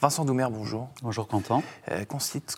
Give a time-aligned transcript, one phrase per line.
[0.00, 0.90] Vincent Doumer, bonjour.
[1.02, 1.60] Bonjour Quentin.
[1.90, 2.04] Euh,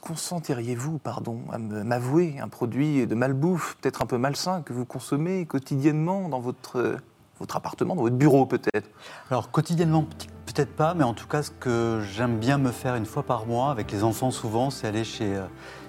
[0.02, 5.46] consentiriez-vous, pardon, à m'avouer un produit de malbouffe, peut-être un peu malsain, que vous consommez
[5.46, 6.98] quotidiennement dans votre,
[7.38, 8.90] votre appartement, dans votre bureau peut-être?
[9.30, 10.04] Alors quotidiennement,
[10.44, 13.46] peut-être pas, mais en tout cas, ce que j'aime bien me faire une fois par
[13.46, 15.46] mois, avec les enfants souvent, c'est aller chez, euh,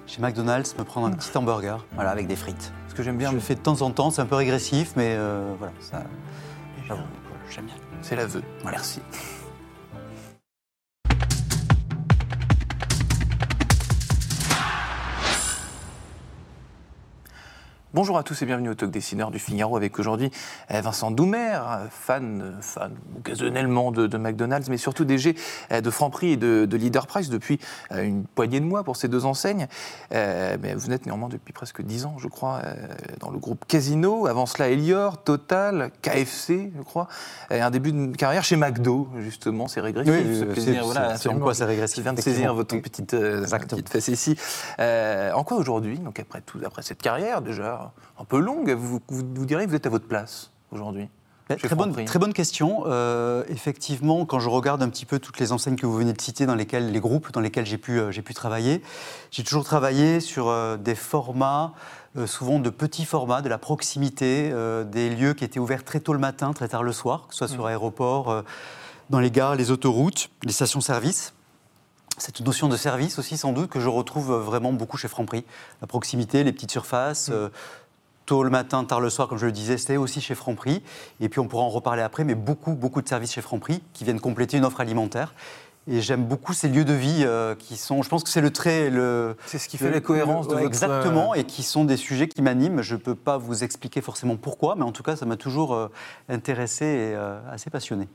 [0.07, 2.71] chez McDonald's, me prendre un petit hamburger, voilà, avec des frites.
[2.87, 3.29] Ce que j'aime bien.
[3.29, 6.03] Je le fais de temps en temps, c'est un peu régressif, mais euh, voilà, ça,
[7.49, 7.75] j'aime bien.
[8.01, 8.41] C'est l'aveu.
[8.63, 9.01] Merci.
[17.93, 20.31] Bonjour à tous et bienvenue au Talk Dessineur du Figaro avec aujourd'hui
[20.71, 21.59] euh, Vincent Doumer,
[21.89, 25.35] fan, fan occasionnellement de, McDonald's, mais surtout DG
[25.73, 27.59] euh, de Franprix et de, Leader Price depuis
[27.91, 29.67] euh, une poignée de mois pour ces deux enseignes.
[30.09, 32.61] Mais vous êtes néanmoins depuis presque dix ans, je crois,
[33.19, 34.25] dans le groupe Casino.
[34.25, 37.07] Avant cela, Elior, Total, KFC, je crois.
[37.49, 39.67] Et un début de carrière chez McDo, justement.
[39.67, 40.13] C'est régressif.
[40.13, 44.37] Oui, c'est voilà, quoi c'est régressif Je viens de saisir votre petite, petite face ici.
[44.79, 47.80] en quoi aujourd'hui, donc après, tout, après cette carrière déjà
[48.19, 48.71] un peu longue.
[48.71, 51.09] Vous, vous, direz que vous êtes à votre place aujourd'hui
[51.57, 52.83] Très bonne, très bonne, question.
[52.85, 56.21] Euh, effectivement, quand je regarde un petit peu toutes les enseignes que vous venez de
[56.21, 58.81] citer, dans lesquelles, les groupes dans lesquels j'ai pu, euh, pu travailler,
[59.31, 61.73] j'ai toujours travaillé sur euh, des formats,
[62.25, 64.53] souvent de petits formats, de la proximité,
[64.91, 67.37] des lieux qui étaient ouverts très tôt le matin, très tard le soir, que ce
[67.37, 67.67] soit sur mmh.
[67.67, 68.43] aéroport,
[69.09, 71.33] dans les gares, les autoroutes, les stations-service
[72.21, 75.43] cette notion de service aussi, sans doute, que je retrouve vraiment beaucoup chez Franprix.
[75.81, 77.33] La proximité, les petites surfaces, mm.
[77.33, 77.49] euh,
[78.25, 80.83] tôt le matin, tard le soir, comme je le disais, c'était aussi chez Franprix.
[81.19, 84.03] Et puis on pourra en reparler après, mais beaucoup, beaucoup de services chez Franprix qui
[84.03, 85.33] viennent compléter une offre alimentaire.
[85.87, 88.03] Et j'aime beaucoup ces lieux de vie euh, qui sont.
[88.03, 88.91] Je pense que c'est le trait.
[88.91, 90.63] Le, c'est ce qui fait la cohérence de votre.
[90.63, 92.83] Exactement, et qui sont des sujets qui m'animent.
[92.83, 95.73] Je ne peux pas vous expliquer forcément pourquoi, mais en tout cas, ça m'a toujours
[95.73, 95.87] euh,
[96.29, 97.15] intéressé et
[97.51, 98.07] assez passionné.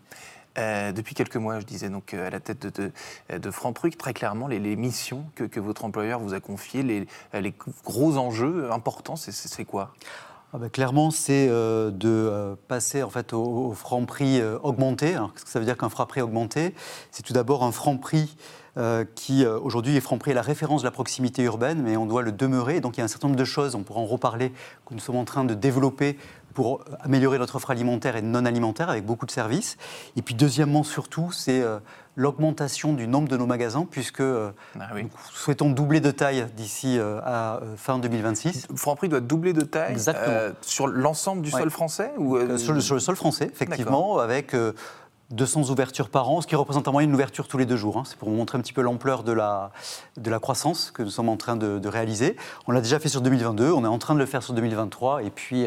[0.59, 2.91] Euh, depuis quelques mois, je disais, donc euh, à la tête de,
[3.37, 7.55] de, Franprix, très clairement, les, missions que, votre employeur vous a confiées, les,
[7.85, 9.93] gros enjeux importants, c'est quoi?
[10.53, 15.13] Ah ben, clairement, c'est euh, de passer en fait au, franc prix augmenté.
[15.13, 16.75] qu'est-ce que ça veut dire qu'un franc prix augmenté?
[17.11, 18.37] C'est tout d'abord un franc prix
[19.15, 22.23] qui aujourd'hui est franc prix à la référence de la proximité urbaine, mais on doit
[22.23, 22.81] le demeurer.
[22.81, 24.53] Donc il y a un certain nombre de choses, on pourra en reparler,
[24.85, 26.19] que nous sommes en train de développer
[26.57, 29.77] pour améliorer notre offre alimentaire et non alimentaire avec beaucoup de services.
[30.17, 31.79] Et puis deuxièmement, surtout, c'est euh,
[32.17, 36.99] l'augmentation du nombre de nos magasins, puisque euh, ah nous souhaitons doubler de taille d'ici
[36.99, 38.69] euh, à fin 2026.
[38.75, 39.99] Franprix doit doubler de taille
[40.63, 44.57] sur l'ensemble du sol français ou, sur, le, sol français, effectivement, avec
[45.31, 47.99] 200 ouvertures par an, ce qui représente en moyenne une ouverture tous les deux jours.
[47.99, 48.03] Hein.
[48.07, 49.73] C'est pour vous montrer un petit peu l'ampleur de la,
[50.17, 52.37] de la croissance que nous sommes en train de, réaliser.
[52.67, 55.23] On l'a déjà fait sur 2022, on est en train de le faire sur 2023,
[55.23, 55.67] et puis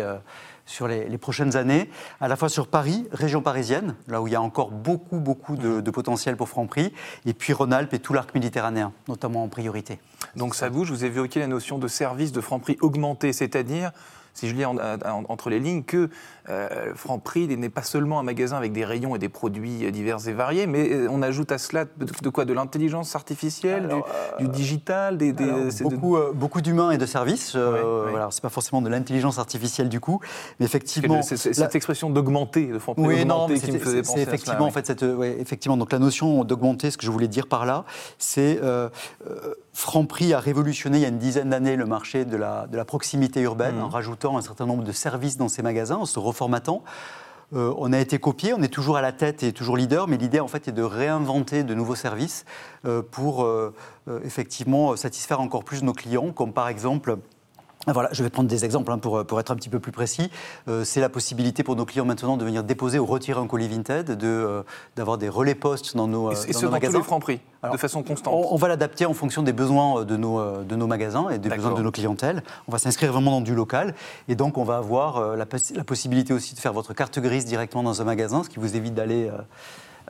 [0.70, 1.90] sur les, prochaines années,
[2.22, 5.56] à la fois sur Paris, région parisienne, là où il y a encore beaucoup, beaucoup
[5.56, 6.94] de, potentiel pour Franprix,
[7.26, 10.00] et puis Rhône-Alpes et tout l'arc méditerranéen, notamment en priorité.
[10.36, 13.92] Donc ça bouge, vous évoqué la notion de service de Franprix augmenté, c'est-à-dire
[14.36, 16.10] si je lis entre les lignes, que
[16.50, 20.34] euh, Franprix n'est pas seulement un magasin avec des rayons et des produits divers et
[20.34, 22.46] variés, mais euh, on ajoute à cela de, quoi?
[22.46, 23.88] De l'intelligence artificielle,
[24.40, 25.34] du, euh, digital des,
[25.82, 27.56] Beaucoup, beaucoup d'humains et de services.
[27.56, 30.20] Voilà, c'est pas forcément de l'intelligence artificielle du coup,
[30.60, 31.22] mais effectivement.
[31.22, 34.86] C'est cette expression d'augmenter, de Franprix oui, non, qui me faisait penser effectivement, en fait,
[34.88, 37.86] cette, effectivement, donc la notion d'augmenter, ce que je voulais dire par là,
[38.18, 38.60] c'est
[39.74, 42.84] Franprix a révolutionné il y a une dizaine d'années le marché de la, de la
[42.84, 43.84] proximité urbaine mmh.
[43.84, 46.84] en rajoutant un certain nombre de services dans ses magasins, en se reformatant.
[47.54, 50.18] Euh, on a été copié, on est toujours à la tête et toujours leader, mais
[50.18, 52.46] l'idée en fait est de réinventer de nouveaux services
[52.86, 53.74] euh, pour euh,
[54.24, 57.18] effectivement satisfaire encore plus nos clients, comme par exemple
[57.88, 60.30] voilà, je vais prendre des exemples hein, pour, pour, être un petit peu plus précis.
[60.68, 63.70] Euh, c'est la possibilité pour nos clients maintenant de venir déposer ou retirer un colis
[63.70, 64.64] Vinted, euh,
[64.98, 66.94] d'avoir des relais postes dans nos, et, euh, et dans nos magasins.
[66.94, 67.40] tous les francs prix,
[67.72, 71.30] de façon constante on, va l'adapter en fonction des besoins de nos, de nos magasins
[71.30, 72.44] et des besoins de nos clientèles.
[72.68, 73.96] On va s'inscrire vraiment dans du local.
[74.28, 75.46] Et donc, on va avoir la,
[75.76, 78.76] la, possibilité aussi de faire votre carte grise directement dans un magasin, ce qui vous
[78.76, 79.32] évite d'aller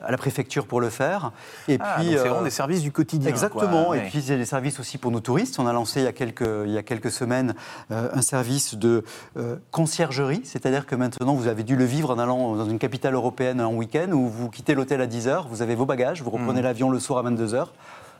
[0.02, 1.32] à la préfecture pour le faire.
[1.68, 3.28] Et ah, puis, c'est vraiment euh, des services du quotidien.
[3.28, 3.94] Exactement.
[3.94, 5.58] Et puis, il y a des services aussi pour nos touristes.
[5.58, 7.54] On a lancé il y a quelques, il y a quelques semaines
[7.90, 9.04] euh, un service de
[9.36, 13.14] euh, conciergerie, c'est-à-dire que maintenant, vous avez dû le vivre en allant dans une capitale
[13.14, 16.60] européenne en week-end où vous quittez l'hôtel à 10h, vous avez vos bagages, vous reprenez
[16.60, 16.64] mmh.
[16.64, 17.66] l'avion le soir à 22h.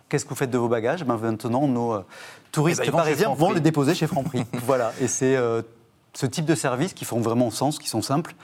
[0.08, 1.04] Qu'est-ce que vous faites de vos bagages?
[1.04, 2.02] Ben Maintenant, nos
[2.50, 4.44] touristes eh ben, parisiens vont les déposer chez Franprix.
[4.66, 4.92] voilà.
[5.00, 5.36] Et c'est
[6.12, 8.34] ce type de services qui font vraiment sens, qui sont simples,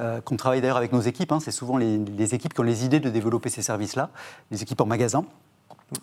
[0.00, 1.32] euh, qu'on travaille d'ailleurs avec nos équipes.
[1.32, 1.40] Hein.
[1.40, 4.10] c'est souvent les, équipes qui ont les idées de développer ces services-là,
[4.50, 5.24] les équipes en magasin.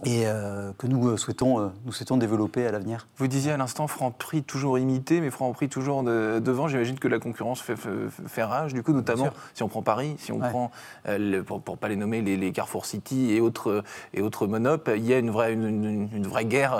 [0.06, 3.07] Et euh, que nous souhaitons, euh, nous souhaitons développer à l'avenir.
[3.18, 6.68] Vous disiez à l'instant Franprix toujours imité, mais Franprix toujours devant.
[6.68, 10.31] J'imagine que la concurrence fait, fait, rage, du coup, notamment si on prend Paris, si
[10.31, 10.72] on prend,
[11.07, 13.83] euh, pour ne pas les nommer, les, Carrefour City et autres,
[14.13, 16.74] et autres monop, il y a une vraie, une, vraie guerre,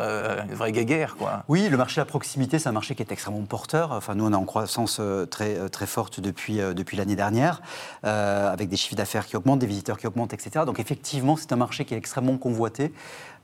[0.50, 1.16] une vraie guerre.
[1.16, 1.44] Quoi.
[1.48, 3.92] Oui, le marché à proximité, c'est un marché qui est extrêmement porteur.
[3.94, 7.62] Enfin, nous, on est en croissance très, très forte depuis, depuis l'année dernière,
[8.04, 10.66] avec des chiffres d'affaires qui augmentent, des visiteurs qui augmentent, etc.
[10.66, 12.91] Donc, effectivement, c'est un marché qui est extrêmement convoité.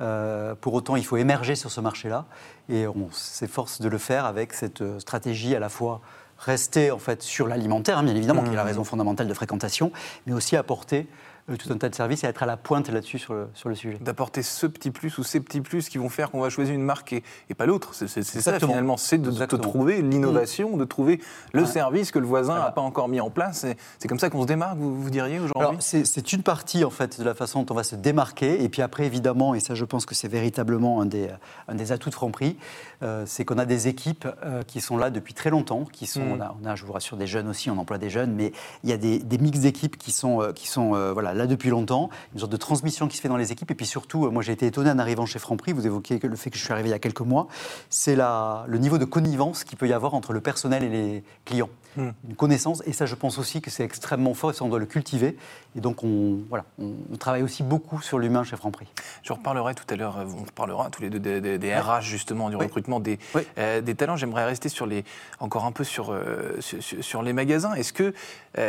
[0.02, 2.26] Euh, pour autant, il faut émerger sur ce marché-là
[2.70, 6.02] et on s'efforce de le faire avec cette euh, stratégie à la fois
[6.38, 8.68] rester en fait sur l'alimentaire, hein, bien évidemment, qui est la mmh.
[8.68, 9.92] raison fondamentale de fréquentation,
[10.28, 11.08] mais aussi apporter
[11.56, 13.76] tout un tas de services et être à la pointe là-dessus sur le, sur le
[13.76, 13.98] sujet.
[14.02, 16.84] D'apporter ce petit plus ou ces petits plus qui vont faire qu'on va choisir une
[16.84, 17.24] marque et,
[17.58, 17.94] pas l'autre.
[17.94, 21.22] C'est ça finalement, c'est de, trouver l'innovation, de trouver
[21.54, 23.66] le service que le voisin n'a pas encore mis en place.
[23.98, 27.20] C'est comme ça qu'on se démarque, vous, vous diriez aujourd'hui C'est une partie en fait
[27.20, 28.64] de la façon dont on va se démarquer.
[28.64, 31.30] Et puis après, évidemment, et ça je pense que c'est véritablement un des,
[31.68, 32.58] un des atouts de Franprix,
[33.04, 36.22] euh, c'est qu'on a des équipes euh, qui sont là depuis très longtemps, qui sont,
[36.22, 36.44] mm.
[36.64, 38.52] on, a, je vous rassure, des jeunes aussi, on emploie des jeunes, mais
[38.84, 42.10] il y a des, des mix d'équipes qui sont, qui sont voilà, là depuis longtemps,
[42.34, 43.72] une sorte de transmission qui se fait dans les équipes.
[43.72, 46.36] Et puis surtout, euh, moi j'ai été étonné en arrivant chez Franprix, vous évoquiez le
[46.36, 47.48] fait que je suis arrivé il y a quelques mois,
[47.90, 51.70] c'est le niveau de connivence qu'il peut y avoir entre le personnel et les clients.
[51.96, 52.12] Hmm.
[52.30, 54.78] Une connaissance, et ça je pense aussi que c'est extrêmement fort et ça on doit
[54.78, 55.36] le cultiver.
[55.76, 58.88] Et donc on, voilà, on, travaille aussi beaucoup sur l'humain chez Franprix.
[59.24, 63.00] Je reparlerai tout à l'heure, on reparlera tous les deux des, RH justement, du recrutement
[63.00, 63.18] des,
[63.58, 64.16] euh, des talents.
[64.16, 65.06] J'aimerais rester sur les,
[65.40, 67.74] encore un peu sur, euh, sur, les magasins.
[67.74, 68.14] Est-ce que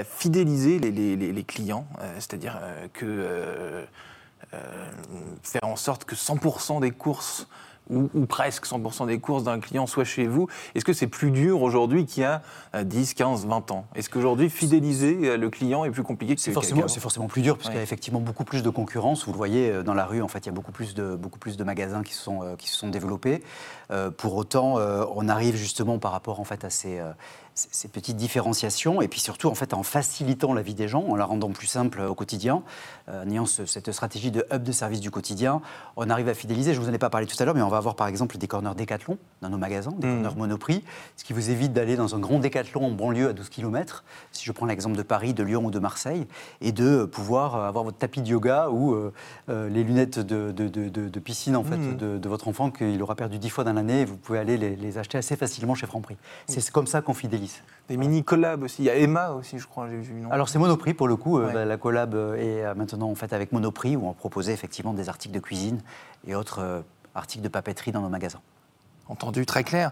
[0.05, 2.58] fidéliser les, les, les clients, c'est-à-dire
[2.93, 3.85] que euh,
[4.55, 4.59] euh,
[5.43, 7.49] faire en sorte que 100% des courses
[7.91, 10.47] ou, presque 100% des courses d'un client soient chez vous.
[10.75, 12.43] Est-ce que c'est plus dur aujourd'hui qu'il y a
[12.79, 13.87] 10, 15, 20 ans?
[13.95, 17.41] Est-ce qu'aujourd'hui, fidéliser euh, le client est plus compliqué que c'est forcément, C'est forcément plus
[17.41, 19.25] dur, parce qu'il y a effectivement beaucoup plus de concurrence.
[19.25, 21.39] Vous le voyez dans la rue, en fait, il y a beaucoup plus de, beaucoup
[21.39, 23.43] plus de magasins qui, sont, qui se sont développés.
[24.19, 24.75] pour autant,
[25.15, 27.01] on arrive justement par rapport en fait, à ces
[27.73, 31.17] ces petites différenciations et puis surtout en fait en facilitant la vie des gens, en
[31.17, 32.63] la rendant plus simple au quotidien,
[33.09, 35.61] euh, en ayant cette stratégie de hub de service du quotidien,
[35.97, 36.75] on arrive à fidéliser.
[36.75, 38.39] Je vous en ai pas parlé tout à l'heure, mais on va avoir par exemple
[38.39, 40.23] des corners Décathlon dans nos magasins, des mmh.
[40.23, 40.85] corners Monoprix,
[41.17, 44.45] ce qui vous évite d'aller dans un grand Décathlon en banlieue à 12 km, si
[44.45, 46.27] je prends l'exemple de Paris, de Lyon ou de Marseille,
[46.61, 49.13] et de pouvoir avoir votre tapis de yoga ou euh,
[49.49, 52.19] euh, les lunettes de, de, piscine en fait mmh.
[52.19, 54.99] de, votre enfant qu'il aura perdu 10 fois dans l'année, vous pouvez aller les, les,
[54.99, 56.17] acheter assez facilement chez Franprix.
[56.47, 57.48] C'est comme ça qu'on fidélise.
[57.89, 58.83] Des mini collabs aussi.
[58.83, 60.23] Il y a Emma aussi, je crois, j'ai vu.
[60.31, 61.39] Alors c'est Monoprix pour le coup.
[61.39, 64.93] Euh, la collab euh, est euh, maintenant en fait avec Monoprix où on proposait effectivement
[64.93, 65.81] des articles de cuisine
[66.27, 66.85] et autres
[67.15, 68.41] articles de papeterie dans nos magasins.
[69.09, 69.91] Entendu, très clair.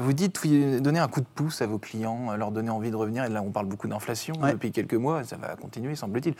[0.00, 0.46] vous dites
[0.80, 3.24] donner un coup de pouce à vos clients, leur donner envie de revenir.
[3.24, 6.36] Et là, on parle beaucoup d'inflation depuis quelques mois, ça va continuer, semble-t-il.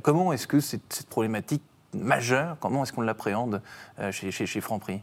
[0.00, 1.62] comment est-ce que cette, cette, problématique
[1.92, 3.60] majeure, comment est-ce qu'on l'appréhende
[4.10, 5.02] chez, chez, chez Franprix?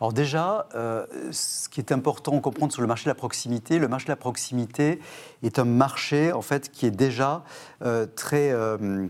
[0.00, 3.78] Alors déjà, euh, ce qui est important à comprendre sur le marché de la proximité,
[3.78, 4.98] le marché de la proximité
[5.42, 7.44] est un marché en fait qui est déjà
[7.84, 9.06] euh, très euh,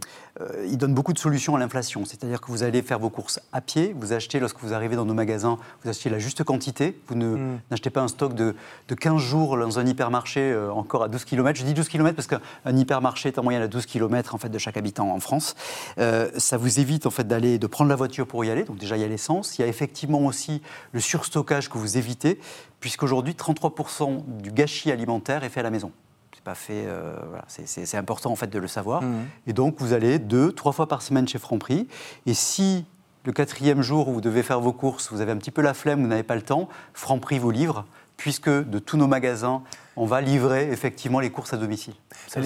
[0.67, 2.05] il donne beaucoup de solutions à l'inflation.
[2.05, 5.05] C'est-à-dire que vous allez faire vos courses à pied, vous achetez, lorsque vous arrivez dans
[5.05, 6.99] nos magasins, vous achetez la juste quantité.
[7.09, 7.61] Vous ne, mm.
[7.71, 8.55] n'achetez pas un stock de,
[8.89, 11.59] 15 jours dans un hypermarché encore à 12 km.
[11.59, 14.49] Je dis 12 km parce qu'un hypermarché est en moyenne à 12 km en fait,
[14.49, 15.55] de chaque habitant en France.
[15.97, 18.65] Ça vous évite en fait, d'aller, de prendre la voiture pour y aller.
[18.65, 19.59] Donc déjà, il y a l'essence.
[19.59, 20.50] Il y a effectivement aussi
[20.93, 22.41] le surstockage que vous évitez,
[22.81, 25.93] puisqu'aujourd'hui, 33% du gâchis alimentaire est fait à la maison
[26.41, 26.85] pas fait.
[26.87, 27.14] Euh,
[27.49, 29.02] c'est important en fait de le savoir.
[29.02, 29.26] Mmh.
[29.47, 31.87] Et donc vous allez deux, trois fois par semaine chez Franprix.
[32.26, 32.85] Et si
[33.25, 35.75] le quatrième jour où vous devez faire vos courses, vous avez un petit peu la
[35.75, 37.84] flemme, vous n'avez pas le temps, Franprix vous livre,
[38.17, 39.63] puisque de tous nos magasins,
[40.01, 41.93] on va livrer effectivement les courses à domicile.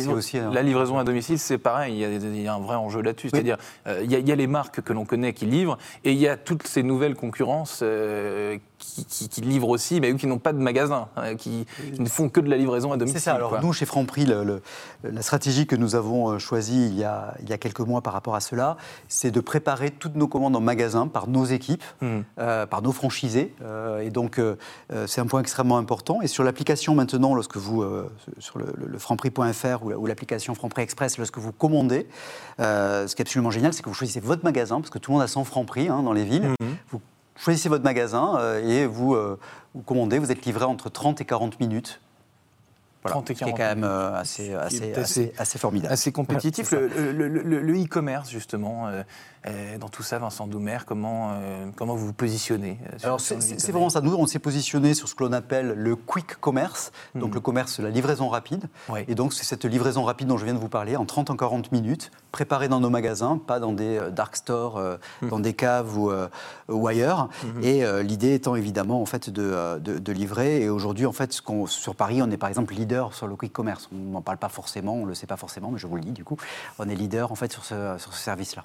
[0.09, 3.29] aussi, La livraison à domicile, c'est pareil, il y, a, un vrai enjeu là-dessus.
[3.31, 6.27] C'est-à-dire, euh, il, y a les marques que l'on connaît qui livrent, et il y
[6.27, 10.59] a toutes ces nouvelles concurrences euh, qui, livrent aussi, mais eux qui n'ont pas de
[10.59, 11.65] magasin, hein, qui,
[11.97, 13.21] ne font que de la livraison à domicile.
[13.21, 13.35] C'est ça.
[13.35, 17.49] Alors nous, chez Franprix, la stratégie que nous avons euh, choisie il y a, il
[17.49, 20.61] y a quelques mois par rapport à cela, c'est de préparer toutes nos commandes en
[20.61, 22.21] magasin par nos équipes, mmh.
[22.69, 23.55] par nos franchisés.
[24.03, 24.41] et donc,
[25.07, 26.21] c'est un point extrêmement important.
[26.21, 31.19] Et sur l'application maintenant, lorsque vous, euh, sur le, le, franprix.fr ou, l'application Franprix Express,
[31.19, 32.07] lorsque vous commandez,
[32.61, 35.11] euh, ce qui est absolument génial, c'est que vous choisissez votre magasin, parce que tout
[35.11, 36.55] le monde a 100 Franprix hein, dans les villes.
[36.61, 36.77] Mhm.
[36.91, 37.01] Vous
[37.37, 39.17] choisissez votre magasin euh, et vous,
[39.75, 42.01] vous commandez, vous êtes livré entre 30 et 40 minutes
[43.05, 45.59] Voilà, 30 et ce qui est 40 quand même euh, assez, assez, assez- assez, assez
[45.59, 45.93] formidable.
[45.93, 46.71] Assez compétitif.
[46.73, 49.03] Voilà, le e-commerce, justement, euh,
[49.47, 53.37] euh, dans tout ça, Vincent Doumer, comment, euh, comment vous vous positionnez Alors c'est
[53.71, 54.01] vraiment ça.
[54.01, 57.35] Nous, on s'est positionné sur ce que l'on appelle le quick commerce, donc Mhm.
[57.35, 58.65] le commerce, la livraison rapide.
[58.89, 59.01] Oui.
[59.07, 61.37] Et donc c'est cette livraison rapide dont je viens de vous parler, en 30 en
[61.37, 65.29] 40 minutes, préparée dans nos magasins, pas dans des dark stores, euh, Mhm.
[65.29, 66.29] dans des caves ou, euh,
[66.71, 67.29] ou ailleurs.
[67.63, 70.63] Et euh, l'idée étant évidemment en fait de, de, de livrer.
[70.63, 73.53] Et aujourd'hui, en fait, ce sur Paris, on est par exemple leader sur le quick
[73.53, 73.89] commerce.
[73.93, 76.13] On n'en parle pas forcément, on le sait pas forcément, mais je vous le dis
[76.13, 76.37] du coup,
[76.79, 78.65] on est leader en fait sur ce, service-là.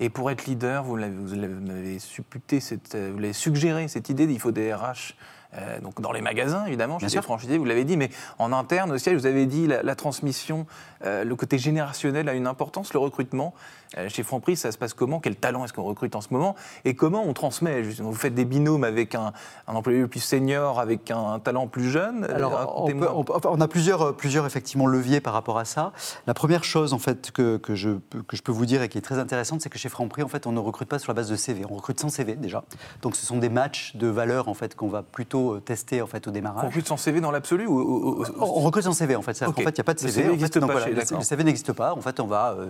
[0.00, 2.60] Et pour être leader, vous l'avez- supputé,
[2.94, 5.14] euh, vous l'avez suggéré cette idée qu'il faut des RH.
[5.56, 8.92] Euh, donc dans les magasins, évidemment, chez les franchisés, vous l'avez dit, mais en interne
[8.92, 10.66] aussi, vous avez dit la, la transmission,
[11.04, 13.54] euh, le côté générationnel a une importance, le recrutement.
[13.96, 15.20] Euh, chez Franprix, ça se passe comment?
[15.20, 16.56] Quel talent est-ce qu'on recrute en ce moment?
[16.84, 18.10] Et comment on transmet justement?
[18.10, 19.32] Vous faites des binômes avec un,
[19.68, 22.24] un employé plus senior, avec un, un talent plus jeune?
[22.24, 25.92] Alors, on, peut- a plusieurs, plusieurs effectivement leviers par rapport à ça.
[26.26, 28.88] La première chose en fait que, que je, peux- que je peux vous dire et
[28.88, 31.12] qui est très intéressante, c'est que chez Franprix, en fait, on ne recrute pas sur
[31.12, 31.62] la base de CV.
[31.70, 32.64] On recrute sans CV déjà.
[33.02, 36.06] Donc, ce sont des matchs de valeurs en fait qu'on va plutôt euh, tester en
[36.06, 36.64] fait au On démarrage.
[36.64, 39.34] recrute sans CV dans l'absolu ou, ou- ou- On on recrute sans CV en fait.
[39.34, 39.56] C'est-à-dire Ok.
[39.56, 40.12] qu'en fait, il n'y a pas de Le CV.
[40.12, 41.92] CV en fait, n'existe pas voilà, le- CV n'existe pas.
[41.94, 42.66] En fait, on va, euh,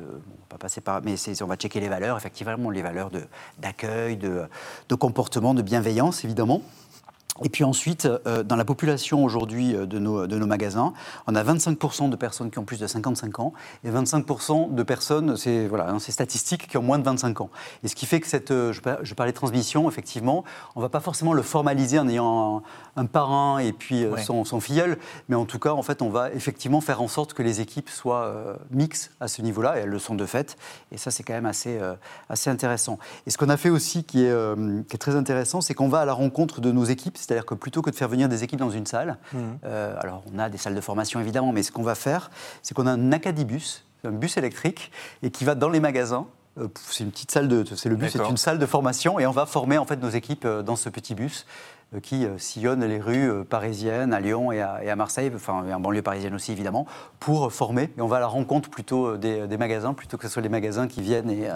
[0.51, 3.23] on va passer par, mais on va checker les valeurs, effectivement, les valeurs de-
[3.61, 4.43] d'accueil, de,
[4.89, 6.63] de comportement, de bienveillance, évidemment.
[7.43, 10.93] Et puis ensuite, euh, dans la population aujourd'hui euh, de nos, de nos magasins,
[11.27, 15.37] on a 25% de personnes qui ont plus de 55 ans et 25% de personnes,
[15.37, 17.51] c'est voilà, hein, statistique, qui ont moins de 25 ans.
[17.83, 20.45] Et ce qui fait que cette, euh, je, par- je parlais de transmission, effectivement,
[20.77, 22.63] on ne va pas forcément le formaliser en ayant
[22.97, 24.23] un, un parrain et puis Ouais.
[24.23, 24.99] son, son filleul,
[25.29, 27.89] mais en tout cas, en fait, on va effectivement faire en sorte que les équipes
[27.91, 28.33] soient
[28.71, 30.57] mixtes à ce niveau-là, et elles le sont de fait.
[30.93, 31.81] Et ça, c'est quand même assez,
[32.29, 32.99] assez intéressant.
[33.27, 34.35] Et ce qu'on a fait aussi, qui est,
[34.89, 37.55] qui est très intéressant, c'est qu'on va à la rencontre de nos équipes, c'est-à-dire que
[37.55, 39.59] plutôt que de faire venir des équipes dans une salle, Mhm.
[39.65, 42.31] euh, alors on a des salles de formation évidemment, mais ce qu'on va faire,
[42.63, 46.27] c'est qu'on a un acadibus, un bus électrique, et qui va dans les magasins.
[46.59, 49.27] Euh, C'est une petite salle de, c'est le bus, c'est une salle de formation, et
[49.27, 51.47] on va former en fait nos équipes euh, dans ce petit bus
[52.03, 55.79] qui sillonne les rues parisiennes, à Lyon et à, et à Marseille, enfin et en
[55.79, 56.87] banlieue parisienne aussi évidemment,
[57.21, 57.85] pour former.
[57.97, 60.49] Et on va à la rencontre plutôt des, des magasins, plutôt que ce soit les
[60.49, 61.49] magasins qui viennent et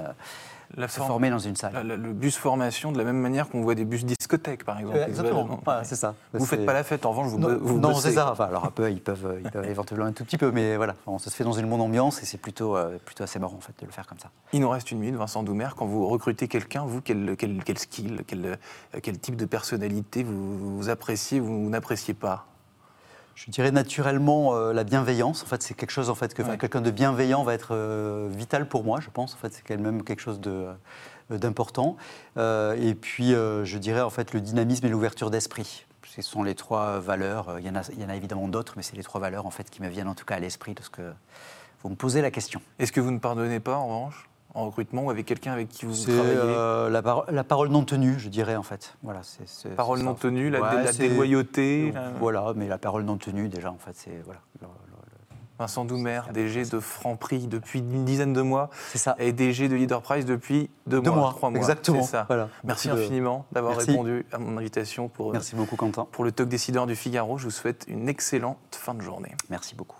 [0.77, 1.73] La se forme- former dans une salle.
[1.73, 4.79] la- la- le bus formation, de la même manière qu'on voit des bus discothèques, par
[4.79, 4.99] exemple.
[4.99, 6.15] Euh, exactement, c'est ça.
[6.35, 8.31] Vous ne faites pas la fête, en revanche, vous, non, vous non, c'est ça.
[8.33, 10.95] Enfin, alors un peu, ils peuvent, ils peuvent éventuellement un tout petit peu, mais voilà,
[11.07, 13.57] Enfin, ça se fait dans une bonne ambiance et c'est plutôt, euh, plutôt assez marrant
[13.57, 14.29] en fait de le faire comme ça.
[14.53, 15.69] Il nous reste une minute, Vincent Doumer.
[15.77, 18.57] Quand vous recrutez quelqu'un, vous, quel, quel, quel skill, quel, euh,
[19.03, 22.47] quel type de personnalité vous, vous appréciez ou vous n'appréciez pas?
[23.47, 25.45] Je dirais naturellement euh, la bienveillance.
[25.45, 26.59] En fait, c'est quelque chose en fait que Ouais.
[26.59, 29.35] quelqu'un de bienveillant va être euh, vital pour moi, je pense.
[29.35, 30.67] En fait, c'est quand même quelque chose de
[31.31, 31.97] euh, d'important.
[32.37, 35.85] Et puis, je dirais en fait le dynamisme et l'ouverture d'esprit.
[36.07, 37.59] Ce sont les trois valeurs.
[37.61, 39.45] Il y en a, il y en a évidemment d'autres, mais c'est les trois valeurs
[39.45, 41.01] en fait qui me viennent en tout cas à l'esprit lorsque
[41.83, 42.63] vous me posez la question.
[42.79, 44.29] Est-ce que vous ne pardonnez pas, en revanche,
[44.59, 46.35] en recrutement ou avec quelqu'un avec qui vous travaillez?
[46.37, 48.95] euh, la, paro- la parole non tenue, je dirais en fait.
[49.03, 52.79] Voilà, c'est, c'est- Parole non tenue, la, Ouais, la c'est- déloyauté la- Voilà, mais la
[52.79, 54.41] parole non tenue, déjà, en fait, c'est voilà.
[54.61, 54.73] le- le-
[55.61, 59.17] Vincent Doumer, DG de Franprix depuis une dizaine de mois C'est ça.
[59.19, 61.59] et DG de Leader Price depuis deux, Deux mois, mois, trois mois.
[61.59, 62.03] exactement.
[62.03, 62.25] C'est ça.
[62.29, 62.49] Voilà.
[62.63, 66.07] Merci de- infiniment d'avoir répondu à mon invitation pour, euh, Merci beaucoup, Quentin.
[66.13, 67.39] pour le Talk Décideur du Figaro.
[67.39, 69.35] Je vous souhaite une excellente fin de journée.
[69.51, 69.99] Merci beaucoup.